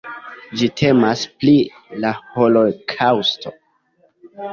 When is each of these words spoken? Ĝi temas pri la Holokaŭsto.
Ĝi 0.59 0.67
temas 0.79 1.25
pri 1.43 1.53
la 2.05 2.13
Holokaŭsto. 2.37 3.53